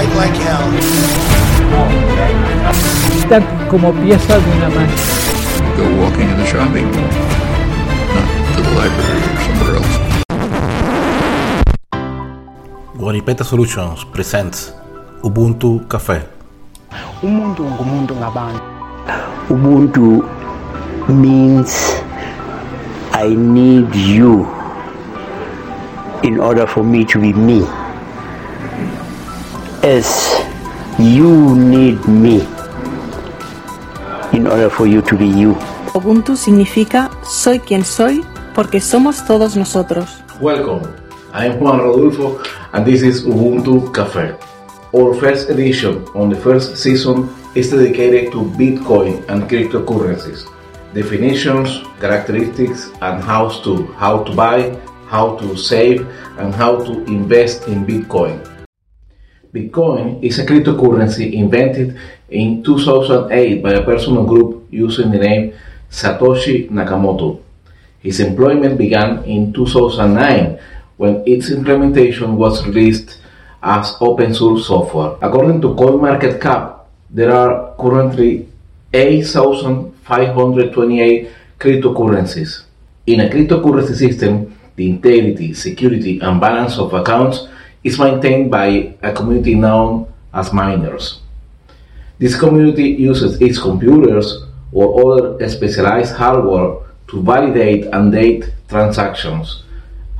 [0.00, 0.64] fight like hell.
[3.18, 5.02] Está como pieza de una máquina.
[5.76, 7.10] Go walking in the shopping mall,
[8.14, 8.26] not
[8.56, 9.94] to the library or somewhere else.
[12.96, 14.72] Guaripeta Solutions presents
[15.22, 16.22] Ubuntu Cafe.
[17.22, 18.62] umuntu ngumuntu ngabantu
[19.50, 20.24] ubuntu
[21.08, 22.02] means
[23.12, 24.48] i need you
[26.22, 27.60] in order for me to be me
[29.82, 30.36] as
[30.98, 32.40] you need me
[34.32, 35.56] in order for you to be you
[35.94, 38.22] Ubuntu significa soy quien soy
[38.54, 40.22] porque somos todos nosotros.
[40.40, 40.82] Welcome,
[41.32, 44.36] I'm Juan Rodolfo and this is Ubuntu Cafe.
[44.94, 50.44] Our first edition on the first season is dedicated to Bitcoin and cryptocurrencies.
[50.92, 54.76] Definitions, characteristics, and how to how to buy,
[55.06, 56.06] how to save,
[56.38, 58.49] and how to invest in Bitcoin.
[59.52, 61.98] Bitcoin is a cryptocurrency invented
[62.28, 65.52] in 2008 by a personal group using the name
[65.90, 67.42] Satoshi Nakamoto.
[67.98, 70.56] His employment began in 2009
[70.98, 73.18] when its implementation was released
[73.60, 75.16] as open source software.
[75.20, 78.46] According to CoinMarketCap, there are currently
[78.92, 82.62] 8,528 cryptocurrencies.
[83.06, 87.48] In a cryptocurrency system, the integrity, security, and balance of accounts
[87.82, 91.20] is maintained by a community known as miners.
[92.18, 94.86] This community uses its computers or
[95.16, 96.76] other specialized hardware
[97.08, 99.64] to validate and date transactions,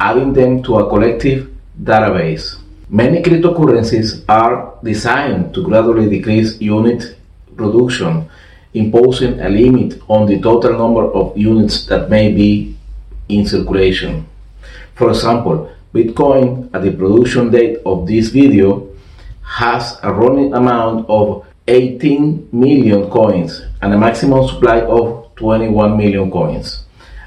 [0.00, 1.50] adding them to a collective
[1.82, 2.56] database.
[2.88, 7.16] Many cryptocurrencies are designed to gradually decrease unit
[7.54, 8.28] production,
[8.74, 12.74] imposing a limit on the total number of units that may be
[13.28, 14.26] in circulation.
[14.94, 18.88] For example, Bitcoin at the production date of this video
[19.42, 26.30] has a running amount of 18 million coins and a maximum supply of 21 million
[26.30, 26.84] coins.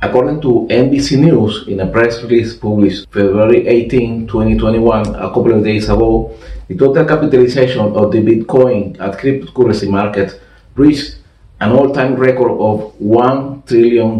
[0.00, 5.64] According to NBC News, in a press release published February 18, 2021, a couple of
[5.64, 6.36] days ago,
[6.68, 10.40] the total capitalization of the Bitcoin at cryptocurrency market
[10.76, 11.16] reached
[11.60, 14.18] an all-time record of $1 trillion.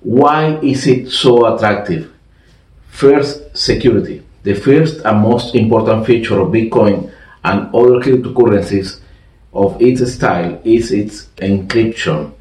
[0.00, 2.12] Why is it so attractive?
[2.96, 4.22] First, security.
[4.42, 7.12] The first and most important feature of Bitcoin
[7.44, 9.00] and other cryptocurrencies
[9.52, 12.32] of its style is its encryption.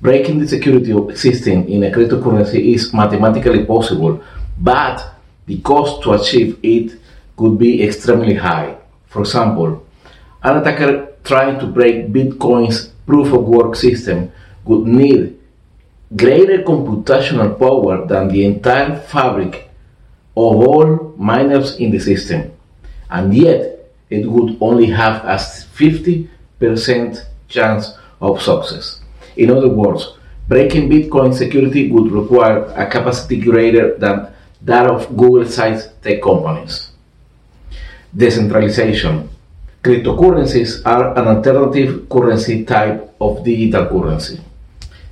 [0.00, 4.22] Breaking the security system in a cryptocurrency is mathematically possible,
[4.60, 5.04] but
[5.46, 7.00] the cost to achieve it
[7.36, 8.76] could be extremely high.
[9.08, 9.84] For example,
[10.44, 14.30] an attacker trying to break Bitcoin's proof of work system
[14.66, 15.36] would need
[16.14, 19.65] greater computational power than the entire fabric
[20.36, 22.52] of all miners in the system,
[23.10, 26.28] and yet it would only have a 50%
[27.48, 29.00] chance of success.
[29.36, 30.12] In other words,
[30.48, 34.28] breaking Bitcoin security would require a capacity greater than
[34.62, 36.90] that of Google sized tech companies.
[38.16, 39.28] Decentralization.
[39.82, 44.40] Cryptocurrencies are an alternative currency type of digital currency.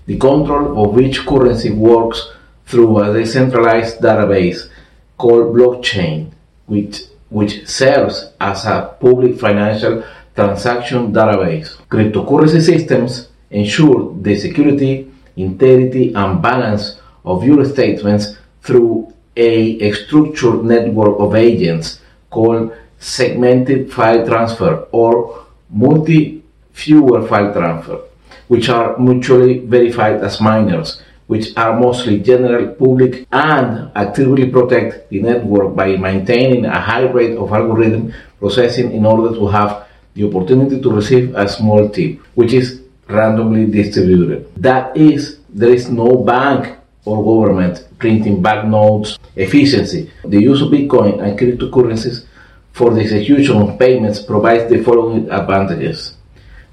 [0.07, 2.33] The control of which currency works
[2.67, 4.69] through a decentralized database
[5.17, 6.31] called blockchain,
[6.67, 10.05] which, which serves as a public financial
[10.35, 11.77] transaction database.
[11.89, 21.19] Cryptocurrency systems ensure the security, integrity, and balance of your statements through a structured network
[21.19, 22.01] of agents
[22.31, 28.01] called segmented file transfer or multi-viewer file transfer,
[28.49, 35.21] which are mutually verified as miners, which are mostly general public and actively protect the
[35.21, 40.81] network by maintaining a high rate of algorithm processing in order to have the opportunity
[40.81, 44.53] to receive a small tip, which is randomly distributed.
[44.57, 49.19] That is, there is no bank or government printing banknotes.
[49.37, 50.11] Efficiency.
[50.25, 52.27] The use of Bitcoin and cryptocurrencies
[52.73, 56.17] for the execution of payments provides the following advantages.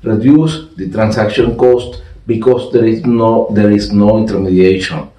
[0.03, 2.01] Reduce the transaction cost
[2.33, 5.09] because there is no there is no intermediation.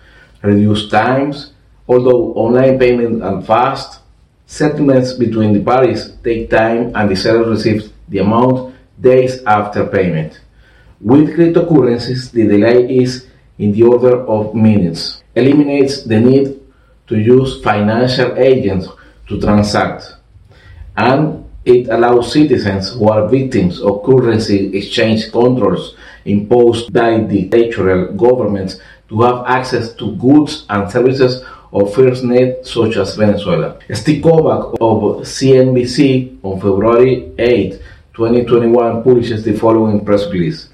[0.42, 1.52] Reduce times,
[1.86, 4.00] although online payments are fast,
[4.46, 10.40] settlements between the parties take time and the seller receives the amount days after payment.
[11.00, 13.26] With cryptocurrencies, the delay is
[13.58, 15.22] in the order of minutes.
[15.34, 16.46] Eliminates the need
[17.08, 18.88] to use financial agents
[19.28, 20.02] to transact.
[20.96, 25.94] And it allows citizens who are victims of currency exchange controls
[26.24, 28.78] imposed by dictatorial governments
[29.08, 33.78] to have access to goods and services of first FirstNet such as Venezuela.
[33.92, 37.80] Steve Kovach of CNBC on February 8,
[38.14, 40.68] 2021 publishes the following press release.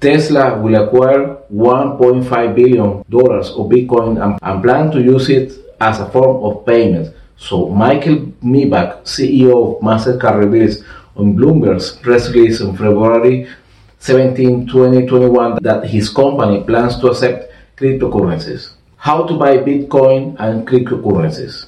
[0.00, 6.08] Tesla will acquire $1.5 billion of Bitcoin and, and plan to use it as a
[6.10, 7.14] form of payment.
[7.36, 10.84] So Michael Miebach, CEO of MasterCard, reveals
[11.16, 13.48] on Bloomberg's press release on February
[13.98, 18.70] 17, 2021 that his company plans to accept cryptocurrencies.
[18.96, 21.66] How to buy Bitcoin and cryptocurrencies.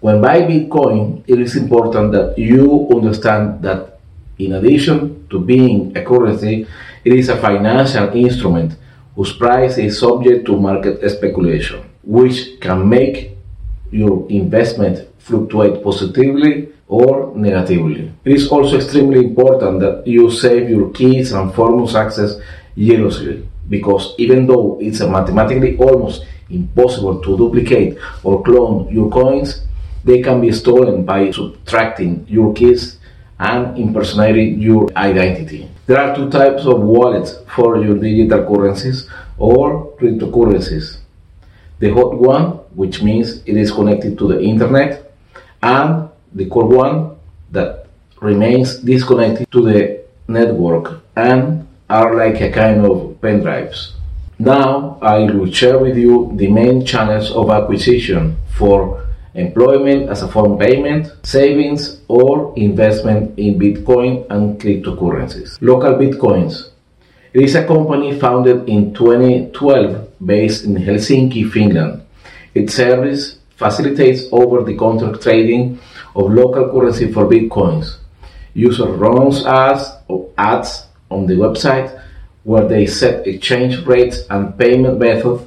[0.00, 4.00] When buy Bitcoin, it is important that you understand that
[4.38, 6.66] in addition to being a currency,
[7.04, 8.76] it is a financial instrument
[9.14, 13.36] whose price is subject to market speculation, which can make
[13.90, 18.12] your investment fluctuate positively or negatively.
[18.24, 22.38] It is also extremely important that you save your keys and formulas access
[22.78, 29.66] jealously because even though it's mathematically almost impossible to duplicate or clone your coins,
[30.04, 32.98] they can be stolen by subtracting your keys
[33.40, 35.68] and impersonating your identity.
[35.86, 40.98] There are two types of wallets for your digital currencies or cryptocurrencies.
[41.80, 42.44] The hot one,
[42.82, 45.12] which means it is connected to the internet,
[45.60, 47.16] and the core one
[47.50, 47.86] that
[48.20, 53.94] remains disconnected to the network and are like a kind of pen drives.
[54.38, 60.28] Now I will share with you the main channels of acquisition for employment as a
[60.28, 65.58] form payment, savings, or investment in Bitcoin and cryptocurrencies.
[65.60, 66.70] Local Bitcoins.
[67.32, 72.02] It is a company founded in 2012 based in Helsinki, Finland.
[72.54, 75.78] Its service facilitates over the counter trading
[76.14, 77.98] of local currency for Bitcoins.
[78.54, 82.00] User runs ads, or ads on the website
[82.44, 85.42] where they set exchange rates and payment methods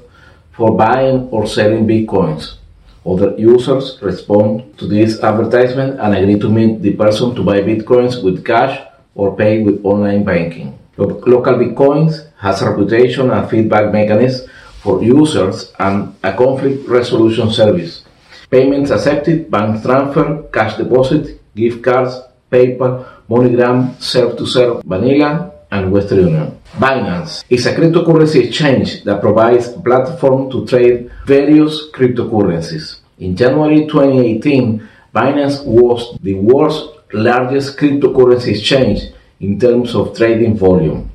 [0.52, 2.58] for buying or selling Bitcoins.
[3.06, 8.22] Other users respond to this advertisement and agree to meet the person to buy Bitcoins
[8.24, 8.82] with cash
[9.16, 10.78] or pay with online banking.
[10.98, 14.50] Local Bitcoins has a reputation and feedback mechanism
[14.82, 18.04] for users and a conflict resolution service.
[18.50, 22.16] Payments accepted, bank transfer, cash deposit, gift cards,
[22.50, 26.60] PayPal, MoneyGram, Serve2Serve, Vanilla, and Western Union.
[26.78, 33.00] Binance is a cryptocurrency exchange that provides a platform to trade various cryptocurrencies.
[33.20, 41.12] In January 2018, Binance was the world's largest cryptocurrency exchange in terms of trading volume.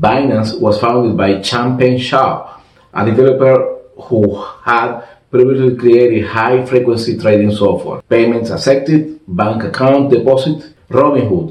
[0.00, 2.60] Binance was founded by Changpeng Zhao,
[2.92, 5.02] a developer who had
[5.34, 8.00] previously created high frequency trading software.
[8.02, 10.58] Payments accepted, bank account deposit,
[10.88, 11.48] Robinhood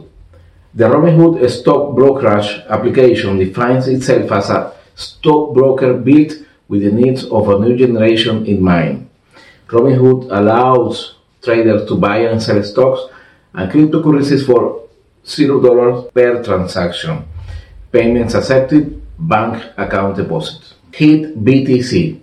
[0.75, 6.33] the Robinhood stock brokerage application defines itself as a stockbroker built
[6.67, 9.07] with the needs of a new generation in mind.
[9.67, 13.01] Robinhood allows traders to buy and sell stocks
[13.53, 14.87] and cryptocurrencies for
[15.25, 17.23] $0 per transaction.
[17.91, 20.73] Payments accepted, bank account deposit.
[20.91, 22.22] HitBTC.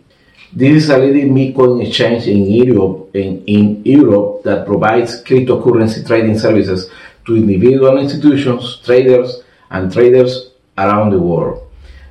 [0.52, 6.36] This is a leading Bitcoin exchange in Europe, in, in Europe that provides cryptocurrency trading
[6.36, 6.90] services
[7.26, 11.68] to individual institutions, traders, and traders around the world.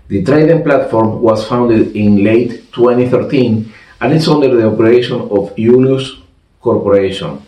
[0.08, 6.22] The trading platform was founded in late 2013 and it's under the operation of Ullus
[6.62, 7.42] Corporation.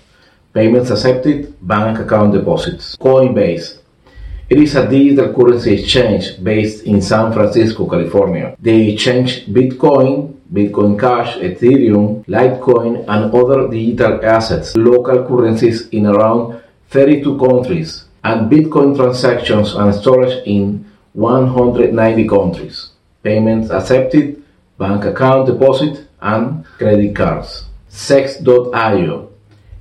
[0.54, 2.98] Payments accepted, bank account deposits.
[2.98, 3.78] Coinbase.
[4.50, 8.58] It is a digital currency exchange based in San Francisco, California.
[8.60, 16.62] They exchange Bitcoin, Bitcoin Cash, Ethereum, Litecoin, and other digital assets, local currencies in around
[16.90, 22.90] 32 countries, and Bitcoin transactions and storage in 190 countries.
[23.24, 24.44] Payments accepted,
[24.78, 27.66] bank account deposit, and credit cards.
[27.90, 29.30] CEX.IO.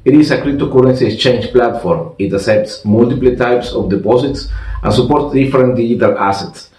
[0.04, 2.14] It is a cryptocurrency exchange platform.
[2.18, 4.48] It accepts multiple types of deposits
[4.82, 6.69] and supports different digital assets.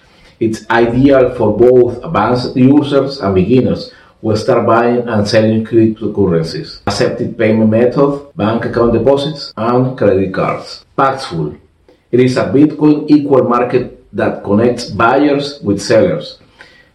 [0.41, 7.37] It's ideal for both advanced users and beginners who start buying and selling cryptocurrencies, accepted
[7.37, 10.83] payment methods, bank account deposits, and credit cards.
[10.97, 11.55] Paxful.
[12.11, 16.39] It is a Bitcoin equal market that connects buyers with sellers.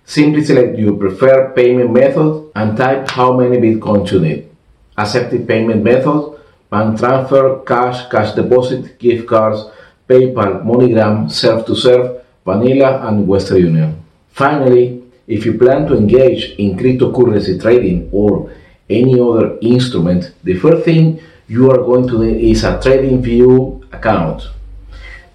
[0.04, 4.50] Simply select your preferred payment method and type how many Bitcoins you need.
[4.98, 6.36] Accepted payment method,
[6.68, 9.70] bank transfer, cash, cash deposit, gift cards,
[10.08, 14.02] PayPal, MoneyGram, Serve2Serve, Vanilla, and Western Union.
[14.30, 18.50] Finally, if you plan to engage in cryptocurrency trading or
[18.88, 24.42] any other instrument, the first thing you are going to need is a TradingView account.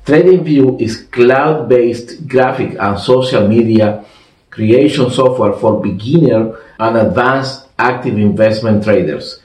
[0.05, 4.05] TradingView is cloud-based graphic and social media
[4.49, 9.39] creation software for beginner and advanced active investment traders.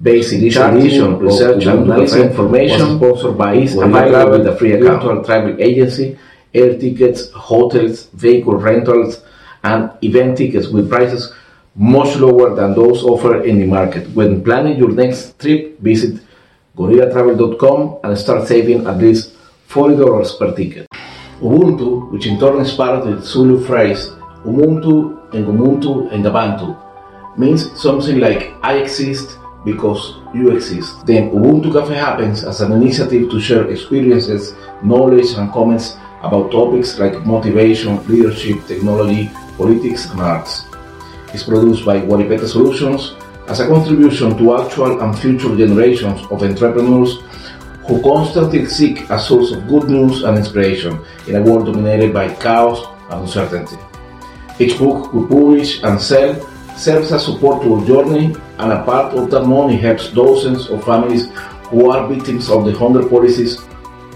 [0.00, 4.56] Basic This charting, edition of research and analysis information sponsored by is available with a
[4.56, 5.02] free account.
[5.02, 6.18] virtual travel agency,
[6.54, 9.22] air tickets, hotels, vehicle rentals,
[9.64, 11.32] and event tickets with prices
[11.74, 14.08] much lower than those offered in the market.
[14.10, 16.20] When planning your next trip, visit
[16.76, 19.34] gorillatravel.com and start saving at least
[19.68, 20.86] $40 per ticket.
[21.40, 24.10] Ubuntu, which in turn is part of the Zulu phrase
[24.44, 31.06] Ubuntu and Ubuntu and means something like I exist because you exist.
[31.06, 36.98] Then Ubuntu Cafe happens as an initiative to share experiences, knowledge, and comments about topics
[36.98, 40.64] like motivation, leadership, technology, politics, and arts.
[41.34, 43.14] It's produced by Guaripeta Solutions
[43.48, 47.18] as a contribution to actual and future generations of entrepreneurs
[47.86, 52.32] who constantly seek a source of good news and inspiration in a world dominated by
[52.34, 53.76] chaos and uncertainty.
[54.58, 56.38] Each book we publish and sell
[56.76, 60.84] serves as support to our journey, and a part of that money helps dozens of
[60.84, 61.28] families
[61.68, 63.60] who are victims of the hunger policies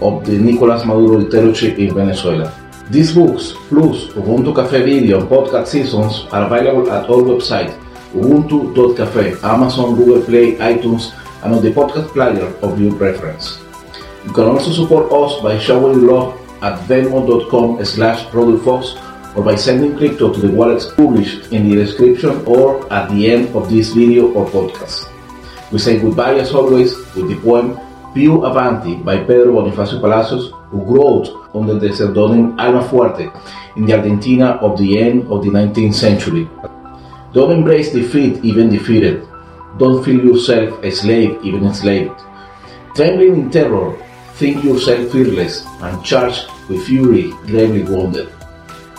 [0.01, 2.53] of the Nicolas Maduro dictatorship in Venezuela.
[2.89, 7.75] These books, plus Ubuntu Cafe video and podcast seasons, are available at our website,
[8.15, 11.11] ubuntu.cafe, Amazon, Google Play, iTunes,
[11.43, 13.59] and on the podcast player of your preference.
[14.25, 18.95] You can also support us by showing love at venmo.com slash rodulfox
[19.35, 23.55] or by sending crypto to the wallets published in the description or at the end
[23.55, 25.11] of this video or podcast.
[25.71, 27.79] We say goodbye as always with the poem
[28.17, 33.31] Più Avanti by Pedro Bonifacio Palacios, who wrote under the pseudonym Almafuerte
[33.75, 36.49] in the Argentina of the end of the 19th century.
[37.31, 39.21] Don't embrace defeat even defeated.
[39.77, 42.19] Don't feel yourself a slave even enslaved.
[42.95, 43.95] Trembling in terror,
[44.33, 48.29] think yourself fearless and charged with fury gravely wounded.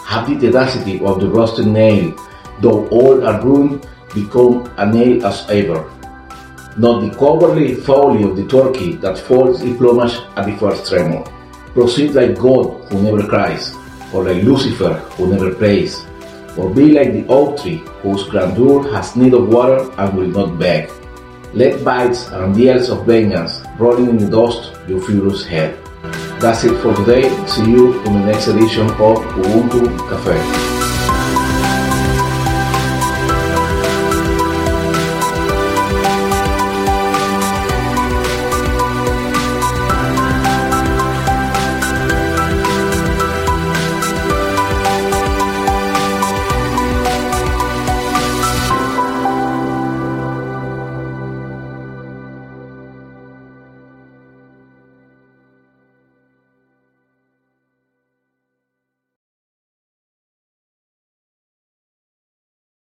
[0.07, 2.15] Have the tenacity of the rusted nail,
[2.61, 3.85] though all are ruined,
[4.15, 5.91] become a nail as ever.
[6.79, 11.25] Not the cowardly folly of the turkey that folds its plumage at the first tremor.
[11.75, 13.75] Proceed like God who never cries,
[14.15, 16.07] or like Lucifer who never prays,
[16.57, 20.57] or be like the oak tree whose grandeur has need of water and will not
[20.57, 20.89] beg.
[21.53, 25.77] Let bites and yells of vengeance rolling in the dust your furious head.
[26.39, 27.29] That's it for today.
[27.47, 30.68] See you in the next edition of Ubuntu Cafe.